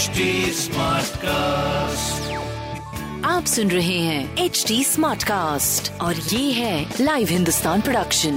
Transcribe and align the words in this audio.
HD 0.00 0.24
Smartcast. 0.56 2.28
आप 3.24 3.44
सुन 3.44 3.70
रहे 3.70 3.98
हैं 3.98 4.44
एच 4.44 4.64
डी 4.68 4.84
स्मार्ट 4.84 5.22
कास्ट 5.22 6.00
और 6.00 6.14
ये 6.14 6.52
है 6.52 6.84
लाइव 7.00 7.28
हिंदुस्तान 7.30 7.80
प्रोडक्शन 7.80 8.34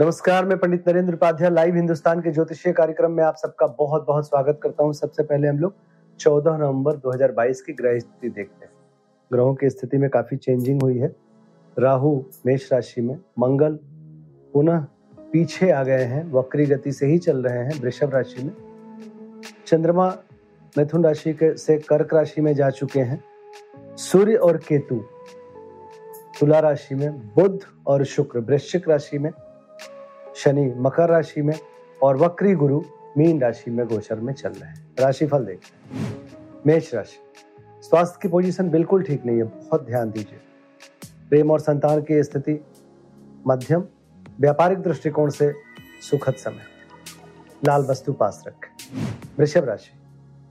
नमस्कार 0.00 0.44
मैं 0.44 0.58
पंडित 0.58 0.88
नरेंद्र 0.88 1.14
उपाध्याय 1.14 1.50
लाइव 1.50 1.74
हिंदुस्तान 1.74 2.20
के 2.20 2.30
ज्योतिषीय 2.30 2.72
कार्यक्रम 2.72 3.12
में 3.12 3.24
आप 3.24 3.36
सबका 3.36 3.66
बहुत 3.66 4.06
बहुत 4.06 4.28
स्वागत 4.28 4.60
करता 4.62 4.84
हूँ। 4.84 4.92
सबसे 4.92 5.22
पहले 5.22 5.48
हम 5.48 5.58
लोग 5.58 5.74
14 6.20 6.56
नवंबर 6.58 6.96
2022 6.96 7.60
की 7.60 7.72
ग्रह 7.72 7.98
स्थिति 7.98 8.28
देखते 8.28 8.64
हैं। 8.64 8.72
ग्रहों 9.32 9.54
की 9.54 9.70
स्थिति 9.70 9.98
में 9.98 10.10
काफ़ी 10.10 10.36
चेंजिंग 10.36 10.82
हुई 10.82 10.98
है। 10.98 11.14
राहु 11.78 12.22
मेष 12.46 12.72
राशि 12.72 13.00
में 13.00 13.14
मंगल 13.38 13.78
पुनः 14.54 14.84
पीछे 15.32 15.70
आ 15.70 15.82
गए 15.82 16.04
हैं 16.04 16.32
वक्री 16.32 16.66
गति 16.66 16.92
से 16.92 17.06
ही 17.06 17.18
चल 17.18 17.36
रहे 17.36 17.64
हैं 17.64 17.80
वृषभ 17.80 18.14
राशि 18.14 18.42
में। 18.42 18.69
चंद्रमा 19.70 20.06
मिथुन 20.78 21.04
राशि 21.04 21.32
के 21.32 21.56
से 21.56 21.78
कर्क 21.78 22.14
राशि 22.14 22.40
में 22.40 22.54
जा 22.54 22.70
चुके 22.70 23.00
हैं। 23.00 23.22
सूर्य 23.96 24.34
और 24.34 24.56
केतु 24.56 24.96
तुला 26.40 26.58
राशि 26.60 26.94
में, 26.94 27.34
बुध 27.34 27.64
और 27.86 28.04
शुक्र, 28.04 28.38
वृश्चिक 28.38 28.88
राशि 28.88 29.18
में, 29.18 29.30
शनि 30.36 30.64
मकर 30.76 31.08
राशि 31.08 31.42
में 31.42 31.54
और 32.02 32.16
वक्री 32.16 32.54
गुरु 32.54 32.82
मीन 33.18 33.40
राशि 33.40 33.70
में 33.70 33.86
गोचर 33.86 34.20
में 34.20 34.32
चल 34.34 34.48
रहे 34.48 34.70
हैं। 34.70 34.94
राशिफल 34.98 35.44
देखते 35.44 35.94
हैं। 35.94 36.16
मेष 36.66 36.94
राशि, 36.94 37.18
स्वास्थ्य 37.82 38.18
की 38.22 38.28
पोजीशन 38.28 38.70
बिल्कुल 38.70 39.02
ठीक 39.02 39.26
नहीं 39.26 39.36
है, 39.36 39.44
बहुत 39.44 39.86
ध्यान 39.86 40.10
दीजिए। 40.10 40.40
प्रेम 41.28 41.50
और 41.50 41.60
संतान 41.60 42.02
की 42.02 42.22
स्थिति 42.22 42.60
मध्यम, 43.46 43.84
व्यापारिक 44.40 44.78
दृष्टिकोण 44.78 45.30
से 45.30 45.52
सुखद 46.10 46.34
समय। 46.34 46.68
लाल 47.64 47.82
वस्तु 47.82 48.12
पास 48.12 48.44
रखें। 48.48 49.19
वृषभ 49.40 49.64
राशि, 49.64 49.90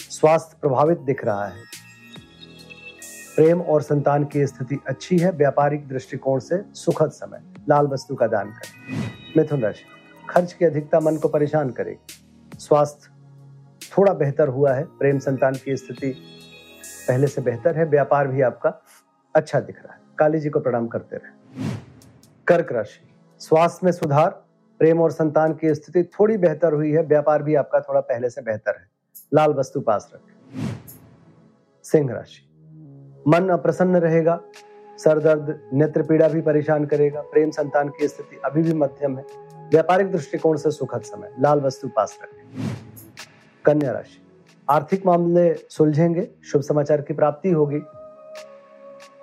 स्वास्थ्य 0.00 0.56
प्रभावित 0.60 0.98
दिख 0.98 1.24
रहा 1.24 1.46
है। 1.46 1.62
प्रेम 3.36 3.60
और 3.60 3.82
संतान 3.82 4.24
की 4.24 4.46
स्थिति 4.46 4.78
अच्छी 4.86 5.18
है, 5.18 5.30
व्यापारिक 5.30 5.88
दृष्टिकोण 5.88 6.38
से 6.38 6.62
सुखद 6.74 7.10
समय, 7.10 7.40
लाल 7.68 7.86
वस्तु 7.86 8.14
का 8.14 8.26
दान 8.26 8.50
करें। 8.50 9.10
मिथुन 9.36 9.60
राशि, 9.60 9.84
खर्च 10.30 10.52
की 10.52 10.64
अधिकता 10.64 11.00
मन 11.00 11.16
को 11.16 11.28
परेशान 11.28 11.70
करेगी 11.70 12.58
स्वास्थ्य 12.58 13.10
थोड़ा 13.98 14.12
बेहतर 14.12 14.48
हुआ 14.48 14.72
है, 14.72 14.84
प्रेम 14.84 15.18
संतान 15.18 15.54
की 15.54 15.76
स्थिति 15.76 16.10
पहले 17.08 17.26
से 17.26 17.40
बेहतर 17.40 17.78
है, 17.78 17.84
व्यापार 17.84 18.28
भी 18.28 18.40
आपका 18.40 18.82
अच्छा 19.34 19.60
दिख 19.60 19.76
रहा 19.76 19.94
है। 19.94 20.00
काली 20.18 20.40
जी 20.40 20.50
को 20.50 20.60
प्रणाम 20.60 20.88
करते 20.88 21.16
रहे। 21.16 21.66
कर्क 22.46 22.72
राशि, 22.72 23.08
स्वास्थ्य 23.38 23.80
में 23.84 23.92
सुधार 23.92 24.47
प्रेम 24.78 25.00
और 25.00 25.10
संतान 25.10 25.54
की 25.54 25.74
स्थिति 25.74 26.02
थोड़ी 26.02 26.36
बेहतर 26.36 26.72
हुई 26.72 26.92
है। 26.92 27.02
व्यापार 27.02 27.42
भी 27.42 27.54
आपका 27.54 27.80
थोड़ा 27.80 28.00
पहले 28.00 28.30
से 28.30 28.42
बेहतर 28.42 28.76
है। 28.76 28.88
लाल 29.34 29.50
वस्तु 29.50 29.80
पास 29.80 30.10
रखें। 30.14 30.68
सिंह 31.84 32.12
राशि। 32.12 32.44
मन 33.28 33.48
अप्रसन्न 33.48 33.96
रहेगा। 33.96 34.40
सर 34.98 35.18
दर्द, 35.18 35.70
नेत्र 35.72 36.02
पीड़ा 36.02 36.28
भी 36.28 36.40
परेशान 36.40 36.84
करेगा। 36.84 37.20
प्रेम 37.20 37.50
संतान 37.50 37.88
की 37.88 38.08
स्थिति 38.08 38.40
अभी 38.44 38.62
भी 38.62 38.72
मध्यम 38.72 39.18
है। 39.18 39.24
व्यापारिक 39.70 40.12
दृष्टिकोण 40.12 40.56
से 40.56 40.70
सुखद 40.70 41.00
समय। 41.00 41.32
लाल 41.40 41.60
वस्तु 41.60 41.88
पास 41.88 42.18
रखें। 42.22 42.66
कन्या 43.64 43.92
राशि। 43.92 44.22
आर्थिक 44.70 45.06
मामले 45.06 45.54
सुलझेंगे। 45.54 46.28
शुभ 46.44 46.62
समाचार 46.62 47.02
की 47.02 47.14
प्राप्ति 47.14 47.50
होगी। 47.50 47.78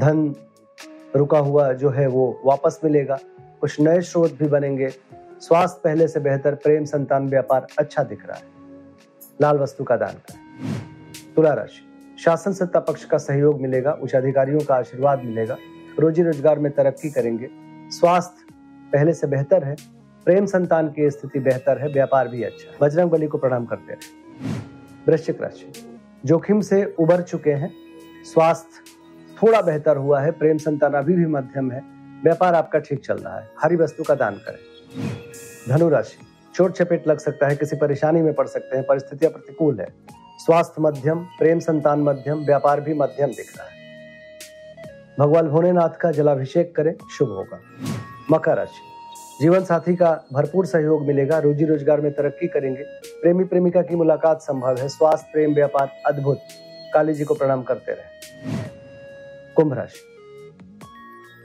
धन 0.00 0.34
रुका 1.16 1.38
हुआ 1.38 1.72
जो 1.72 1.90
है 1.90 2.06
वो 2.06 2.40
वापस 2.44 2.80
मिलेगा। 2.84 3.18
कुछ 3.60 3.80
नए 3.80 4.00
स्रोत 4.00 4.32
भी 4.32 4.48
बनेंगे। 4.48 4.90
स्वास्थ्य 5.40 5.80
पहले 5.84 6.08
से 6.08 6.20
बेहतर, 6.20 6.54
प्रेम, 6.54 6.84
संतान, 6.84 7.28
व्यापार 7.28 7.66
अच्छा 7.78 8.02
दिख 8.02 8.26
रहा 8.26 8.36
है। 8.36 8.42
लाल 9.40 9.58
वस्तु 9.58 9.84
का 9.84 9.96
दान 9.96 10.12
करें। 10.12 10.40
तुला 11.36 11.52
राशि। 11.52 11.84
शासन 12.24 12.52
सत्ता 12.52 12.80
पक्ष 12.80 13.04
का 13.04 13.18
सहयोग 13.18 13.60
मिलेगा, 13.60 13.92
उच्च 13.92 14.14
अधिकारियों 14.14 14.60
का 14.60 14.74
आशीर्वाद 14.74 15.22
मिलेगा, 15.24 15.56
रोजी 15.98 16.22
रोज़गार 16.22 16.58
में 16.58 16.72
तरक्की 16.72 17.10
करेंगे। 17.10 17.48
स्वास्थ्य 17.90 18.46
पहले 18.92 19.12
से 19.12 19.26
बेहतर 19.26 19.64
है, 19.64 19.76
प्रेम, 20.24 20.46
संतान 20.46 20.88
की 20.88 21.10
स्थिति 21.10 21.38
बेहतर 21.38 21.78
है, 21.78 21.88
व्यापार 21.88 22.28
भी 22.28 22.42
अच्छा 22.42 22.70
है। 22.70 22.78
बजरंग 22.80 23.10
बली 23.10 23.26
को 23.26 23.38
प्रणाम 23.38 23.66
करते 23.66 23.92
रहे। 23.92 24.18
वृश्चिक 25.08 25.42
राशि। 25.42 25.72
जोखिम 26.24 26.60
से 26.60 26.94
उबर 26.98 27.22
चुके 27.22 27.52
हैं, 27.52 27.72
स्वास्थ्य 28.24 28.82
थोड़ा 29.42 29.60
बेहतर 29.60 29.96
हुआ 29.96 30.20
है, 30.20 30.30
प्रेम, 30.30 30.58
संतान 30.58 30.92
अभी 30.92 31.14
भी 31.14 31.26
मध्यम 31.26 31.70
है, 31.70 31.82
व्यापार 32.22 32.54
आपका 32.54 32.78
ठीक 32.78 33.04
चल 33.04 33.16
रहा 33.16 33.38
है। 33.38 33.50
हरी 33.62 33.76
वस्तु 33.76 34.02
का 34.02 34.14
दान 34.14 34.34
करें। 34.34 34.67
धनु 35.68 35.88
राशि 35.88 36.26
चोट 36.54 36.72
चपेट 36.72 37.08
लग 37.08 37.18
सकता 37.18 37.46
है, 37.48 37.56
किसी 37.56 37.76
परेशानी 37.76 38.22
में 38.22 38.34
पड़ 38.34 38.46
सकते 38.46 38.76
हैं, 38.76 38.86
परिस्थितियाँ 38.86 39.32
प्रतिकूल 39.32 39.80
है। 39.80 39.86
स्वास्थ्य 40.38 40.82
मध्यम, 40.82 41.18
प्रेम 41.38 41.58
संतान 41.58 42.00
मध्यम, 42.00 42.44
व्यापार 42.44 42.80
भी 42.80 42.94
मध्यम 42.94 43.28
दिख 43.28 43.58
रहा 43.58 43.68
है। 43.68 43.76
भगवान 45.18 45.48
भोलेनाथ 45.48 45.88
का 45.88 46.10
जलाभिषेक 46.10 46.76
करें, 46.76 46.94
शुभ 47.18 47.28
होगा। 47.28 47.60
मकर 48.30 48.56
राशि, 48.56 48.80
जीवन 49.40 49.64
साथी 49.64 49.96
का 49.96 50.24
भरपूर 50.32 50.66
सहयोग 50.66 51.06
मिलेगा, 51.06 51.38
रोजी 51.38 51.64
रोज़गार 51.64 52.00
में 52.00 52.12
तरक्की 52.12 52.48
करेंगे। 52.48 52.82
प्रेमी 53.22 53.44
प्रेमिका 53.44 53.82
की 53.82 53.96
मुलाकात 53.96 54.40
संभव 54.40 54.76
है, 54.76 54.88
स्वास्थ्य, 54.88 55.28
प्रेम, 55.32 55.54
व्यापार, 55.54 55.92
अद्भुत। 56.06 56.38
काली 56.94 57.14
जी 57.14 57.24
को 57.24 57.34
प्रणाम 57.34 57.62
करते 57.62 57.92
रहे। 57.92 58.56
कुंभ 59.56 59.72
राशि 59.72 60.17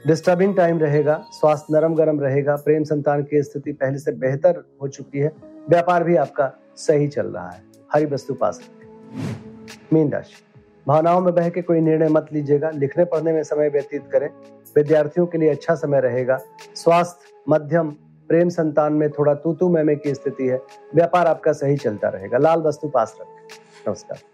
डिस्टर्बिंग 0.06 0.54
टाइम 0.56 0.78
रहेगा, 0.78 1.14
स्वास्थ्य 1.32 1.74
नरम 1.74 1.94
गरम 1.94 2.20
रहेगा, 2.20 2.56
प्रेम 2.56 2.82
संतान 2.84 3.22
की 3.22 3.42
स्थिति 3.42 3.72
पहले 3.72 3.98
से 3.98 4.12
बेहतर 4.12 4.64
हो 4.82 4.88
चुकी 4.88 5.18
है, 5.18 5.32
व्यापार 5.68 6.04
भी 6.04 6.16
आपका 6.16 6.50
सही 6.76 7.08
चल 7.08 7.26
रहा 7.26 7.48
है, 7.50 7.62
हरी 7.92 8.06
वस्तु 8.06 8.34
पास 8.34 8.60
रखें 8.62 9.92
मीन 9.92 10.10
राशि, 10.12 10.34
भावनाओं 10.86 11.20
में 11.20 11.34
बह 11.34 11.48
के 11.48 11.62
कोई 11.62 11.80
निर्णय 11.80 12.08
मत 12.08 12.26
लीजिएगा, 12.32 12.70
लिखने 12.70 13.04
पढ़ने 13.04 13.32
में 13.32 13.42
समय 13.42 13.68
व्यतीत 13.68 14.08
करें, 14.12 14.28
विद्यार्थियों 14.76 15.26
के 15.26 15.38
लिए 15.38 15.50
अच्छा 15.50 15.74
समय 15.74 16.00
रहेगा, 16.00 16.38
स्वास्थ्य, 16.74 17.32
मध्यम, 17.48 17.90
प्रेम 18.30 18.48
संतान 18.48 18.92
में 18.92 19.10
थोड़ा 19.10 19.34
तूतू 19.34 19.68
मैमे 19.68 19.96
की 19.96 20.14
स्थिति 20.14 20.46
है, 20.46 20.60
व्यापार 20.94 21.26
आपका 21.26 21.52
सही 21.52 21.76
चलता 21.76 22.08
रहेगा, 22.08 22.38
लाल 22.38 22.60
वस्तु 22.60 22.88
पास 22.88 23.16
रखें। 23.20 23.58
नमस्कार। 23.88 24.33